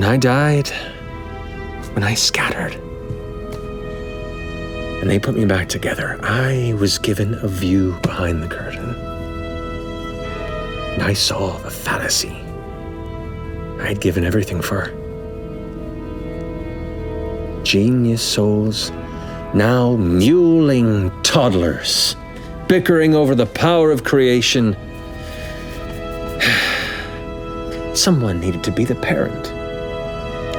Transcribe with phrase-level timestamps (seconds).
[0.00, 0.68] When I died,
[1.92, 2.72] when I scattered,
[5.02, 8.94] and they put me back together, I was given a view behind the curtain.
[10.94, 12.34] And I saw the fallacy
[13.78, 14.86] I had given everything for.
[17.62, 18.92] Genius souls,
[19.52, 22.16] now mewling toddlers,
[22.68, 24.74] bickering over the power of creation.
[27.94, 29.59] Someone needed to be the parent.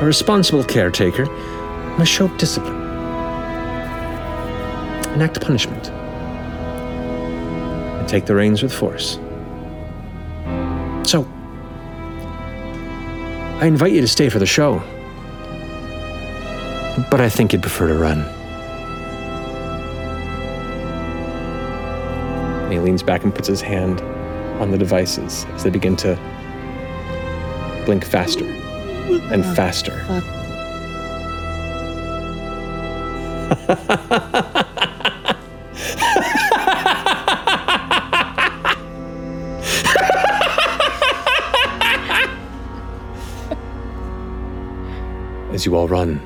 [0.02, 1.28] A responsible caretaker
[2.00, 2.76] must show discipline,
[5.14, 5.92] enact punishment,
[8.00, 9.20] and take the reins with force.
[11.08, 11.28] So,
[13.60, 14.80] I invite you to stay for the show.
[17.12, 18.22] But I think you'd prefer to run.
[22.64, 24.02] And he leans back and puts his hand
[24.60, 26.16] on the devices as they begin to
[27.86, 28.71] blink faster
[29.32, 30.06] and faster.
[45.54, 46.20] as you all run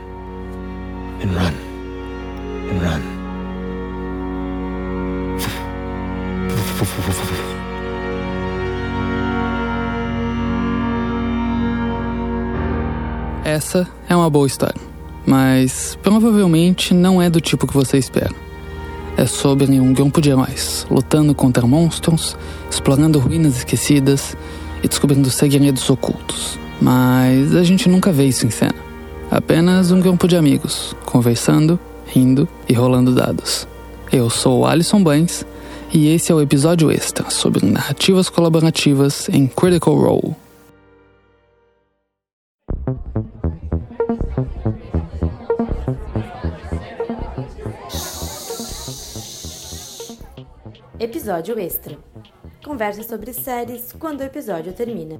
[13.65, 14.79] Essa é uma boa história,
[15.25, 18.29] mas provavelmente não é do tipo que você espera.
[19.17, 22.37] É sobre um grupo de heróis lutando contra monstros,
[22.69, 24.37] explorando ruínas esquecidas
[24.83, 26.59] e descobrindo segredos ocultos.
[26.79, 28.75] Mas a gente nunca vê isso em cena.
[29.31, 33.67] Apenas um grupo de amigos, conversando, rindo e rolando dados.
[34.11, 35.43] Eu sou o Alisson Bains
[35.91, 40.35] e esse é o episódio extra sobre narrativas colaborativas em Critical Role.
[50.97, 51.97] Episódio extra.
[52.63, 55.19] Conversa sobre séries quando o episódio termina.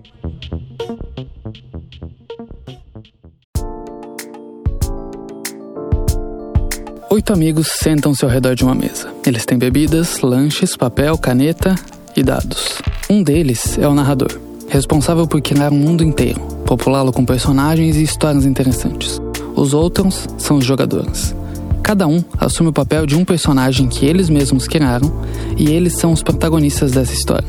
[7.11, 9.13] Oito amigos sentam-se ao redor de uma mesa.
[9.25, 11.75] Eles têm bebidas, lanches, papel, caneta
[12.15, 12.81] e dados.
[13.09, 18.03] Um deles é o narrador, responsável por criar um mundo inteiro, populá-lo com personagens e
[18.03, 19.21] histórias interessantes.
[19.53, 21.35] Os outros são os jogadores.
[21.85, 25.13] Cada um assume o papel de um personagem que eles mesmos criaram
[25.55, 27.47] e eles são os protagonistas dessa história.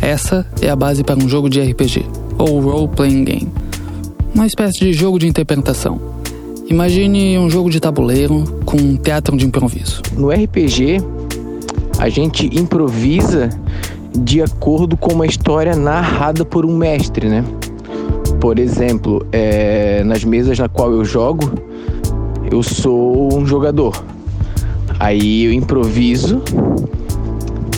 [0.00, 2.06] Essa é a base para um jogo de RPG,
[2.38, 3.52] ou Role Playing Game,
[4.34, 6.00] uma espécie de jogo de interpretação.
[6.70, 10.00] Imagine um jogo de tabuleiro com um teatro de improviso.
[10.16, 10.96] No RPG,
[11.98, 13.50] a gente improvisa
[14.18, 17.44] de acordo com uma história narrada por um mestre, né?
[18.40, 21.69] Por exemplo, é, nas mesas na qual eu jogo,
[22.50, 24.04] eu sou um jogador.
[24.98, 26.42] Aí eu improviso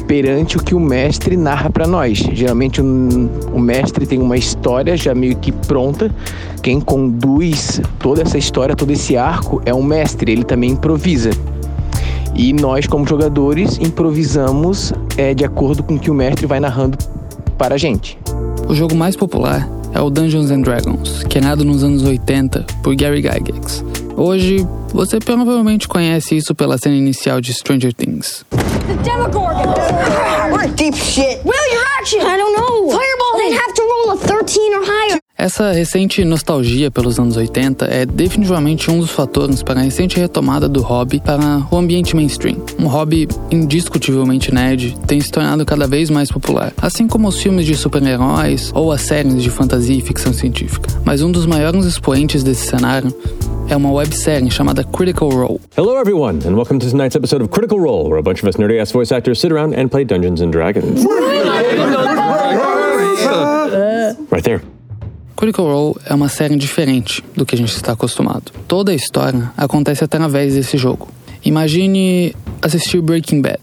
[0.06, 2.18] perante o que o mestre narra para nós.
[2.18, 6.14] Geralmente um, o mestre tem uma história já meio que pronta.
[6.62, 10.32] Quem conduz toda essa história, todo esse arco é o mestre.
[10.32, 11.30] Ele também improvisa.
[12.34, 16.98] E nós, como jogadores, improvisamos é, de acordo com o que o mestre vai narrando
[17.56, 18.18] para a gente.
[18.68, 23.20] O jogo mais popular é o Dungeons and Dragons, criado nos anos 80 por Gary
[23.20, 23.84] Gygax.
[24.16, 28.44] Hoje, você provavelmente conhece isso pela cena inicial de Stranger Things.
[28.50, 29.74] The Demogorgon!
[30.52, 31.40] We're deep shit.
[31.44, 32.20] Will, your action!
[32.20, 32.90] I don't know.
[32.90, 33.38] Fireball!
[33.38, 35.21] They'd have to roll a 13 or higher.
[35.36, 40.68] Essa recente nostalgia pelos anos 80 é definitivamente um dos fatores para a recente retomada
[40.68, 42.58] do hobby para o ambiente mainstream.
[42.78, 47.64] Um hobby indiscutivelmente nerd tem se tornado cada vez mais popular, assim como os filmes
[47.64, 50.88] de super-heróis ou as séries de fantasia e ficção científica.
[51.04, 53.12] Mas um dos maiores expoentes desse cenário
[53.68, 55.60] é uma websérie chamada Critical Role.
[55.76, 58.56] Hello, everyone, and welcome to tonight's episode of Critical Role, where a bunch of us
[58.56, 61.04] nerdy ass voice actors sit around and play Dungeons and Dragons.
[64.30, 64.62] Right there.
[65.42, 68.52] Critical Role é uma série diferente do que a gente está acostumado.
[68.68, 71.08] Toda a história acontece através desse jogo.
[71.44, 73.60] Imagine assistir Breaking Bad,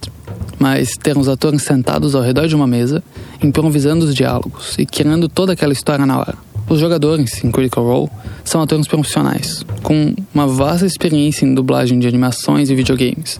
[0.60, 3.02] mas ter os atores sentados ao redor de uma mesa,
[3.42, 6.36] improvisando os diálogos e criando toda aquela história na hora.
[6.68, 8.10] Os jogadores em Critical Role
[8.44, 13.40] são atores profissionais, com uma vasta experiência em dublagem de animações e videogames.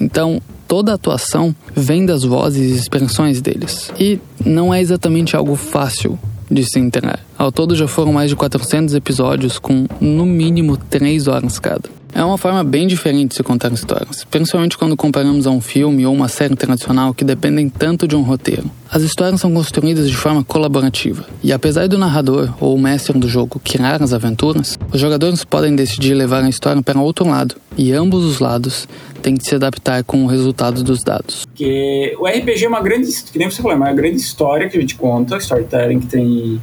[0.00, 3.92] Então, toda a atuação vem das vozes e expressões deles.
[4.00, 6.18] E não é exatamente algo fácil
[6.50, 7.18] de se entender.
[7.38, 11.96] Ao todo já foram mais de 400 episódios com no mínimo 3 horas cada.
[12.16, 16.06] É uma forma bem diferente de se contar histórias, principalmente quando comparamos a um filme
[16.06, 18.70] ou uma série tradicional que dependem tanto de um roteiro.
[18.90, 23.28] As histórias são construídas de forma colaborativa, e apesar do narrador ou o mestre do
[23.28, 27.92] jogo criar as aventuras, os jogadores podem decidir levar a história para outro lado, e
[27.92, 28.88] ambos os lados
[29.20, 31.45] têm que se adaptar com o resultado dos dados.
[31.56, 34.76] Porque o RPG é uma grande, que nem você falou, é uma grande história que
[34.76, 36.60] a gente conta, storytelling que tem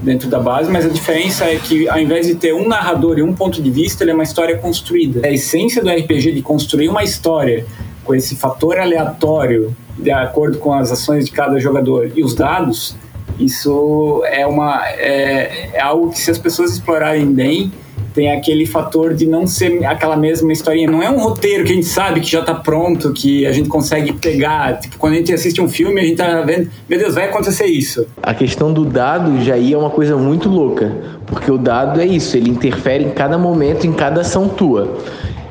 [0.00, 3.22] dentro da base, mas a diferença é que ao invés de ter um narrador e
[3.22, 5.26] um ponto de vista, ele é uma história construída.
[5.26, 7.66] A essência do RPG de construir uma história
[8.04, 12.94] com esse fator aleatório, de acordo com as ações de cada jogador e os dados,
[13.40, 17.72] isso é uma é, é algo que se as pessoas explorarem bem
[18.18, 20.90] tem aquele fator de não ser aquela mesma historinha.
[20.90, 23.68] Não é um roteiro que a gente sabe que já tá pronto, que a gente
[23.68, 24.80] consegue pegar.
[24.80, 27.66] Tipo, quando a gente assiste um filme, a gente tá vendo, meu Deus, vai acontecer
[27.66, 28.08] isso.
[28.20, 32.36] A questão do dado já é uma coisa muito louca, porque o dado é isso,
[32.36, 34.98] ele interfere em cada momento, em cada ação tua.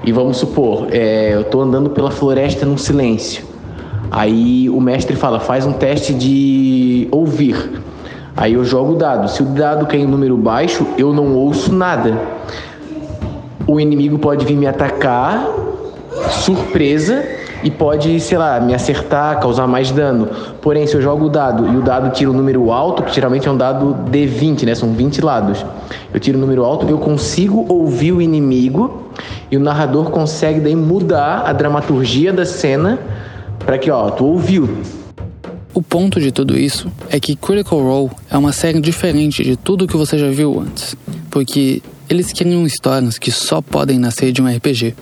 [0.04, 3.46] E vamos supor, é, eu tô andando pela floresta num silêncio.
[4.12, 7.87] Aí o mestre fala, faz um teste de ouvir.
[8.38, 9.28] Aí eu jogo o dado.
[9.30, 12.16] Se o dado cair em número baixo, eu não ouço nada.
[13.68, 15.46] O inimigo pode vir me atacar,
[16.30, 17.26] surpresa,
[17.64, 20.30] e pode, sei lá, me acertar, causar mais dano.
[20.62, 23.48] Porém, se eu jogo o dado e o dado tira um número alto, que geralmente
[23.48, 24.76] é um dado D20, né?
[24.76, 25.66] São 20 lados.
[26.14, 29.10] Eu tiro um número alto, eu consigo ouvir o inimigo
[29.50, 33.00] e o narrador consegue daí mudar a dramaturgia da cena
[33.66, 34.78] para que, ó, tu ouviu,
[35.78, 39.86] o ponto de tudo isso é que Critical Role é uma série diferente de tudo
[39.86, 40.96] que você já viu antes,
[41.30, 44.96] porque eles criam histórias que só podem nascer de um RPG.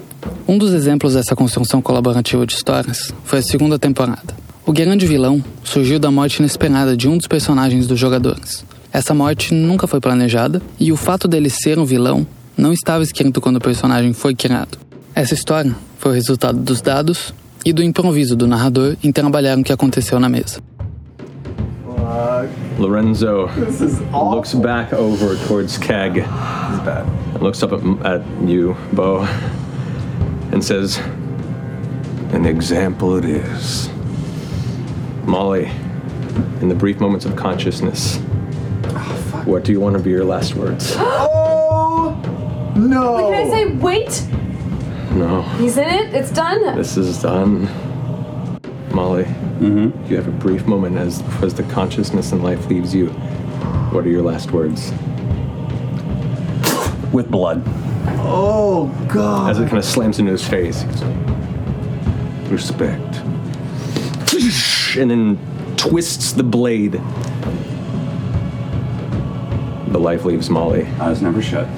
[0.45, 4.35] Um dos exemplos dessa construção colaborativa de histórias foi a segunda temporada.
[4.65, 8.65] O grande vilão surgiu da morte inesperada de um dos personagens dos jogadores.
[8.91, 12.27] Essa morte nunca foi planejada e o fato dele ser um vilão
[12.57, 14.77] não estava escrito quando o personagem foi criado.
[15.15, 17.33] Essa história foi o resultado dos dados
[17.65, 20.61] e do improviso do narrador em trabalhar o que aconteceu na mesa.
[22.77, 23.49] Lorenzo
[24.13, 26.23] looks back over towards Keg,
[27.41, 29.25] looks up at, at you, Bo,
[30.51, 30.99] and says,
[32.31, 33.89] An example it is.
[35.25, 35.71] Molly,
[36.61, 38.17] in the brief moments of consciousness,
[39.45, 40.95] what do you want to be your last words?
[41.07, 42.11] Oh
[42.75, 43.31] no!
[43.31, 44.27] Can I say wait?
[45.15, 46.13] No, He's in it.
[46.13, 46.75] It's done.
[46.75, 47.69] this is done.
[48.93, 50.05] Molly, mm-hmm.
[50.09, 53.07] you have a brief moment as, as the consciousness and life leaves you.
[53.91, 54.91] What are your last words?
[57.13, 57.63] With blood.
[58.27, 59.51] Oh god.
[59.51, 60.81] As it kind of slams into his face.
[60.81, 63.15] he Respect.
[64.97, 67.01] And then twists the blade.
[69.93, 70.85] The life leaves Molly.
[70.99, 71.69] Eyes never shut.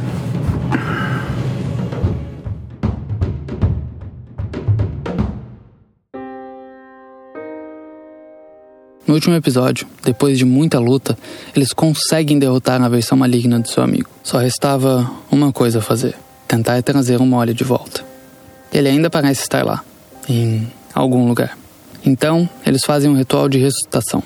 [9.07, 11.17] No último episódio, depois de muita luta,
[11.55, 14.09] eles conseguem derrotar a versão maligna do seu amigo.
[14.21, 16.13] Só restava uma coisa a fazer:
[16.45, 18.03] tentar trazer o Molly de volta.
[18.71, 19.81] Ele ainda parece estar lá,
[20.27, 21.57] em algum lugar.
[22.05, 24.21] Então, eles fazem um ritual de ressuscitação.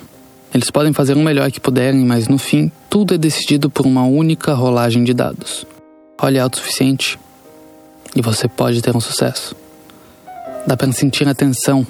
[0.51, 4.03] Eles podem fazer o melhor que puderem, mas no fim, tudo é decidido por uma
[4.03, 5.63] única rolagem de dados.
[6.19, 7.19] Role alto o suficiente
[8.15, 9.55] e você pode ter um sucesso.
[10.65, 11.85] Dá para sentir a tensão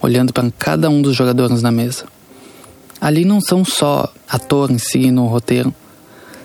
[0.00, 2.06] olhando para cada um dos jogadores na mesa.
[3.06, 5.72] Ali não são só atores seguindo o roteiro,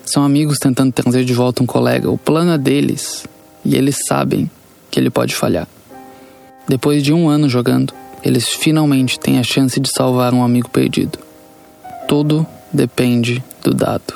[0.06, 2.08] são amigos tentando trazer de volta um colega.
[2.12, 3.26] O plano é deles
[3.66, 4.48] e eles sabem
[4.92, 5.68] que ele pode falhar.
[6.68, 11.18] Depois de um ano jogando, eles finalmente têm a chance de salvar um amigo perdido.
[12.08, 14.14] Tudo depende do dado.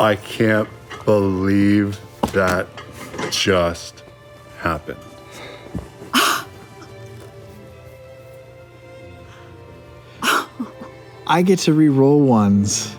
[0.00, 0.68] I can't
[1.04, 1.98] believe
[2.32, 2.66] that
[3.30, 4.04] just
[4.58, 4.98] happened.
[11.26, 12.94] I get to re-roll ones.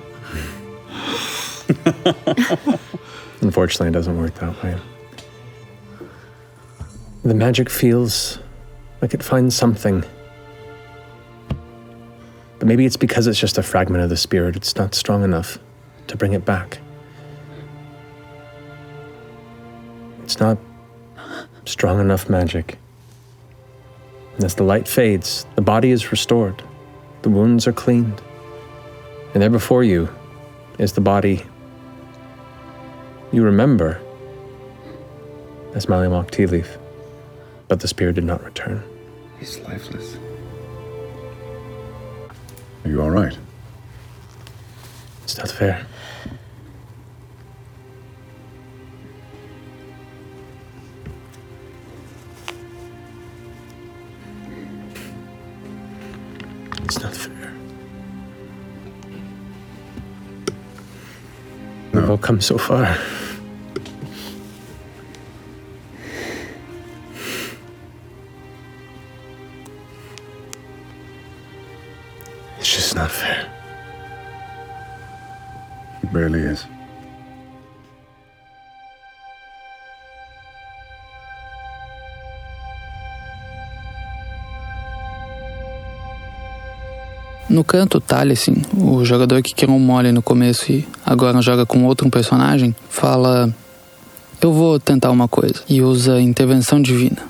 [3.42, 4.78] Unfortunately, it doesn't work that way.
[7.24, 8.40] The magic feels
[9.02, 10.04] like it finds something.
[12.58, 14.56] But maybe it's because it's just a fragment of the spirit.
[14.56, 15.58] It's not strong enough
[16.08, 16.80] to bring it back.
[20.30, 20.60] It's not
[21.66, 22.78] strong enough magic.
[24.36, 26.62] And as the light fades, the body is restored,
[27.24, 28.22] the wounds are cleaned.
[29.34, 30.08] And there before you
[30.78, 31.44] is the body
[33.32, 34.00] you remember
[35.74, 36.78] as Malimok Tea Leaf,
[37.68, 38.84] but the spirit did not return.
[39.40, 40.16] He's lifeless.
[42.86, 43.36] Are you all right?
[45.24, 45.88] It's not fair.
[56.90, 57.54] It's not fair.
[61.94, 62.98] We've all come so far.
[72.58, 73.48] It's just not fair.
[76.02, 76.66] It barely is.
[87.50, 92.08] No canto, Talisin, o jogador que queimou mole no começo e agora joga com outro
[92.08, 93.52] personagem, fala:
[94.40, 95.56] Eu vou tentar uma coisa.
[95.68, 97.24] E usa intervenção divina.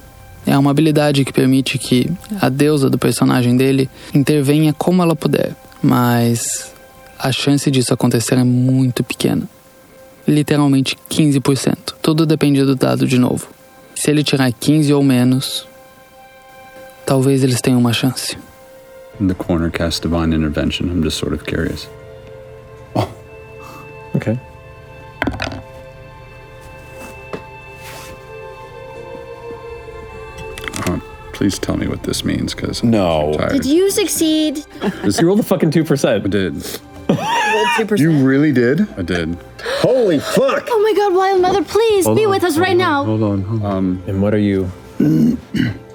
[0.45, 2.11] É uma habilidade que permite que
[2.41, 6.69] a deusa do personagem dele intervenha como ela puder, mas
[7.17, 9.43] a chance disso acontecer é muito pequena.
[10.27, 11.93] Literalmente 15%.
[12.01, 13.47] Tudo depende do dado de novo.
[13.95, 15.65] Se ele tirar 15 ou menos,
[17.05, 18.37] talvez eles tenham uma chance.
[19.19, 20.89] The corner cast divine intervention.
[20.89, 21.87] I'm just sort of curious.
[22.95, 23.13] Oh.
[24.15, 24.39] Okay.
[30.85, 30.99] Uh,
[31.33, 33.35] please tell me what this means, because No.
[33.51, 34.65] Did you succeed?
[35.03, 36.25] You rolled a fucking 2%.
[36.25, 36.79] I did.
[37.99, 38.81] You really did?
[38.97, 39.37] I did.
[39.79, 40.67] Holy fuck!
[40.69, 43.03] Oh my god, Wild Mother, please be with us right now.
[43.05, 43.41] Hold on.
[43.43, 43.71] Hold on.
[43.77, 44.69] Um, And what are you?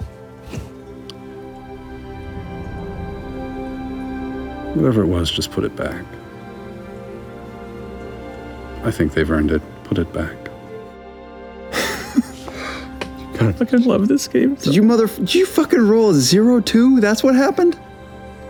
[4.74, 6.04] whatever it was, just put it back.
[8.84, 9.62] I think they've earned it.
[9.84, 10.36] Put it back.
[13.40, 14.54] I fucking love this game.
[14.56, 15.06] Did you mother?
[15.06, 17.00] Did you fucking roll a zero two?
[17.00, 17.78] That's what happened.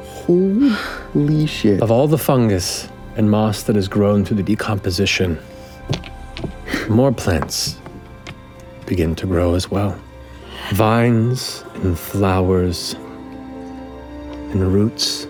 [0.03, 1.83] Holy shit!
[1.83, 5.39] Of all the fungus and moss that has grown through the decomposition,
[6.89, 7.79] more plants
[8.87, 10.01] begin to grow as well.
[10.71, 12.95] Vines and flowers
[14.55, 15.27] and roots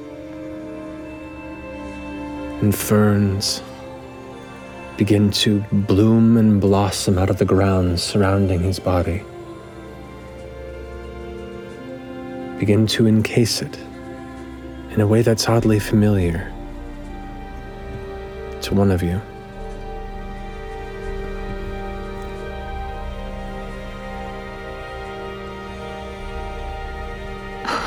[2.64, 3.62] and ferns
[4.96, 9.22] begin to bloom and blossom out of the ground surrounding his body.
[12.58, 13.78] Begin to encase it
[14.92, 16.50] in a way that's oddly familiar
[18.62, 19.20] to one of you.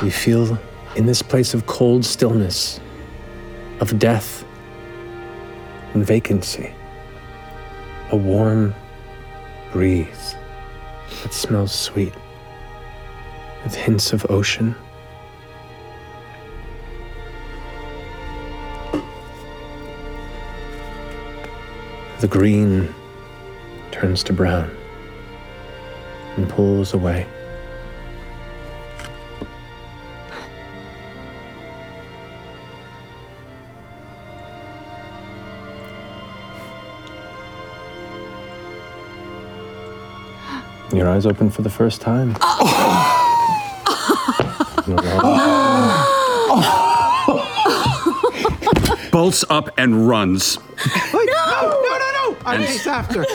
[0.03, 0.59] You feel
[0.95, 2.79] in this place of cold stillness,
[3.79, 4.43] of death
[5.97, 6.71] and vacancy,
[8.11, 8.75] a warm
[9.71, 10.35] breeze
[11.23, 12.13] that smells sweet
[13.63, 14.75] with hints of ocean.
[22.19, 22.93] The green
[23.89, 24.69] turns to brown
[26.35, 27.25] and pulls away.
[40.93, 42.35] Your eyes open for the first time.
[49.11, 50.57] Bolts up and runs.
[51.13, 51.19] no!
[51.23, 51.81] No!
[51.81, 52.31] No!
[52.31, 52.37] No!
[52.45, 53.25] I'm And- chase after.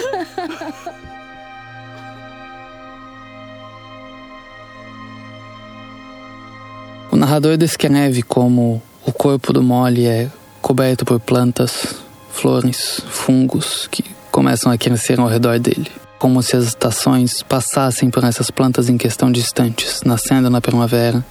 [7.11, 10.31] O narrador descreve como o corpo do mole é
[10.61, 11.97] coberto por plantas,
[12.31, 15.91] flores, fungos que começam a crescer ao redor dele.
[16.23, 21.27] Como se as estações passassem por essas plantas em questão de instantes, nascendo na primavera,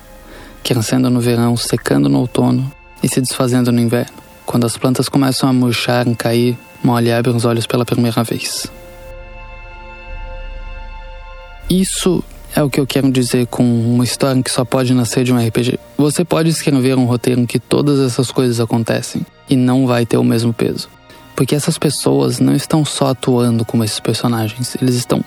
[0.62, 2.70] crescendo no verão, secando no outono
[3.02, 4.18] e se desfazendo no inverno.
[4.46, 8.70] Quando as plantas começam a murchar e cair, Molly abre os olhos pela primeira vez.
[11.70, 12.22] Isso
[12.54, 15.38] é o que eu quero dizer com uma história que só pode nascer de um
[15.38, 15.80] RPG.
[15.98, 20.18] Você pode escrever um roteiro em que todas essas coisas acontecem e não vai ter
[20.18, 20.90] o mesmo peso.
[21.42, 25.24] Porque essas pessoas não estão só atuando como esses personagens, eles estão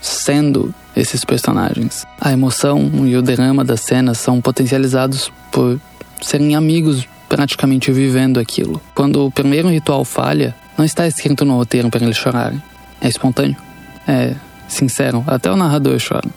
[0.00, 2.06] sendo esses personagens.
[2.18, 5.78] A emoção e o drama das cenas são potencializados por
[6.22, 8.80] serem amigos praticamente vivendo aquilo.
[8.94, 12.62] Quando o primeiro ritual falha, não está escrito no roteiro para eles chorarem.
[12.98, 13.58] É espontâneo.
[14.06, 14.34] É
[14.68, 15.22] sincero.
[15.26, 16.30] Até o narrador chora.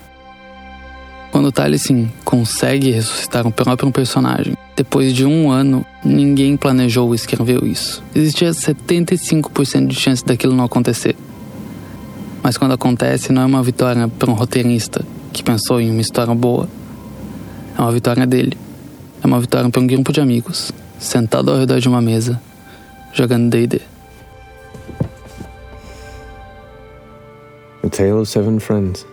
[1.32, 7.66] Quando Talisin consegue ressuscitar o próprio personagem, depois de um ano, ninguém planejou ou escreveu
[7.66, 8.04] isso.
[8.14, 11.16] Existia 75% de chance daquilo não acontecer.
[12.42, 16.34] Mas quando acontece, não é uma vitória para um roteirista que pensou em uma história
[16.34, 16.68] boa.
[17.78, 18.58] É uma vitória dele.
[19.24, 22.38] É uma vitória para um grupo de amigos, sentado ao redor de uma mesa,
[23.14, 23.80] jogando D&D.
[27.82, 29.06] A tale of seven friends.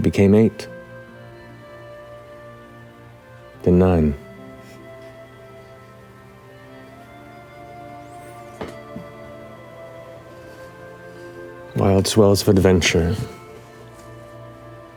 [0.00, 0.68] Became eight.
[3.62, 4.14] Then nine.
[11.76, 13.14] Wild swells of adventure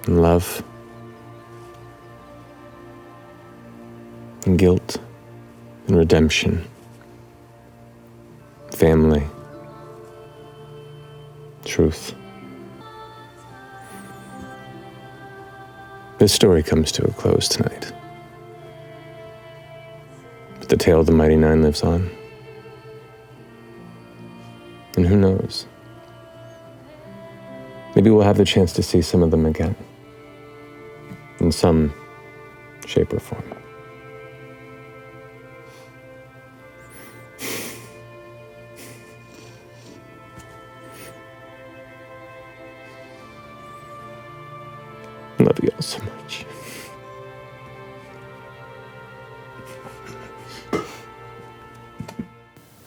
[0.05, 0.63] and love
[4.45, 4.97] and guilt
[5.87, 6.65] and redemption,
[8.71, 9.23] family,
[11.65, 12.15] truth.
[16.23, 17.91] This story comes to a close tonight.
[20.57, 22.09] But the tale of the Mighty Nine lives on.
[24.95, 25.67] And who knows?
[27.93, 29.75] Maybe we'll have the chance to see some of them again.
[31.41, 31.93] In some
[32.85, 33.43] shape or form.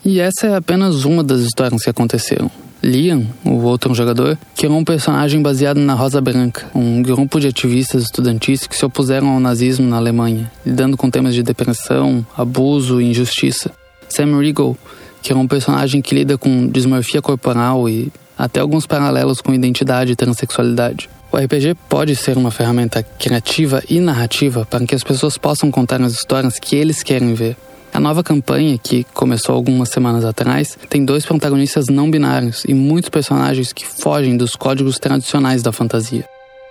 [0.04, 2.49] E essa é apenas uma das histórias que aconteceram.
[2.80, 8.04] Liam, o outro jogador, criou um personagem baseado na Rosa Branca, um grupo de ativistas
[8.04, 13.11] estudantis que se opuseram ao nazismo na Alemanha, lidando com temas de depressão, abuso e
[13.11, 13.73] injustiça.
[14.09, 14.78] Sam Riegel
[15.21, 20.16] criou um personagem que lida com dismorfia corporal e até alguns paralelos com identidade e
[20.16, 21.09] transexualidade.
[21.33, 26.00] O RPG pode ser uma ferramenta criativa e narrativa para que as pessoas possam contar
[26.00, 27.57] as histórias que eles querem ver.
[27.93, 33.09] A nova campanha, que começou algumas semanas atrás, tem dois protagonistas não binários e muitos
[33.09, 36.25] personagens que fogem dos códigos tradicionais da fantasia.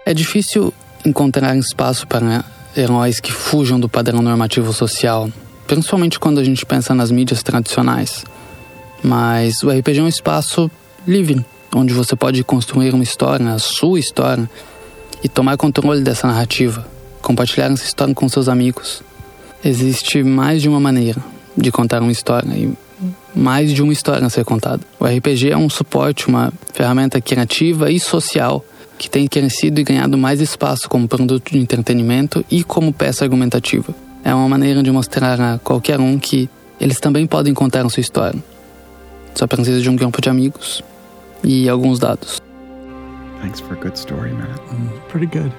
[0.05, 2.45] É difícil encontrar espaço para
[2.77, 5.29] heróis que fujam do padrão normativo social,
[5.65, 8.23] principalmente quando a gente pensa nas mídias tradicionais.
[9.03, 10.69] Mas o RPG é um espaço
[11.07, 11.43] livre,
[11.75, 14.49] onde você pode construir uma história, a sua história,
[15.21, 16.87] e tomar controle dessa narrativa,
[17.21, 19.03] compartilhar essa história com seus amigos.
[19.63, 21.21] Existe mais de uma maneira
[21.57, 22.73] de contar uma história e
[23.35, 24.81] mais de uma história a ser contada.
[24.97, 28.63] O RPG é um suporte, uma ferramenta criativa e social
[28.97, 33.93] que tem crescido e ganhado mais espaço como produto de entretenimento e como peça argumentativa.
[34.23, 37.99] É uma maneira de mostrar a qualquer um que eles também podem contar a sua
[37.99, 38.41] história.
[39.33, 40.81] Só precisa de um grupo de amigos
[41.45, 42.41] e alguns dados.
[43.41, 44.59] Thanks for a good story, Matt.
[45.09, 45.51] Pretty good.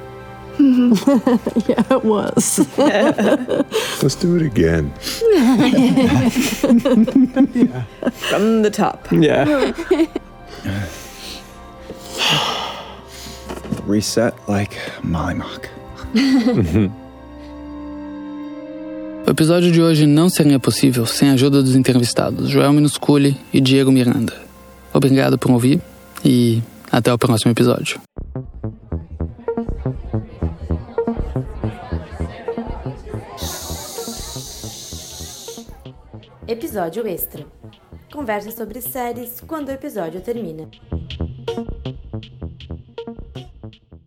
[1.69, 2.59] yeah, it was.
[4.03, 4.91] Let's do it again.
[5.33, 6.29] yeah.
[8.31, 9.07] From the top.
[9.13, 9.73] Yeah.
[13.87, 15.69] Reset like Molly Mock.
[19.27, 23.61] O episódio de hoje não seria possível sem a ajuda dos entrevistados Joel Minusculi e
[23.61, 24.46] Diego Miranda.
[24.97, 25.79] Obrigado por ouvir
[26.25, 28.01] e até o próximo episódio.
[36.49, 37.45] Episódio extra.
[38.11, 40.67] Conversa sobre séries quando o episódio termina.